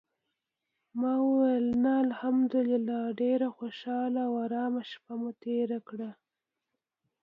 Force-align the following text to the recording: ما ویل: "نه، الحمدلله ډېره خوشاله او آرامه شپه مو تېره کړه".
ما 0.99 1.13
ویل: 1.31 1.65
"نه، 1.83 1.91
الحمدلله 2.05 2.99
ډېره 3.21 3.47
خوشاله 3.57 4.19
او 4.27 4.33
آرامه 4.45 4.81
شپه 4.91 5.13
مو 5.19 5.29
تېره 5.43 5.79
کړه". 5.87 6.09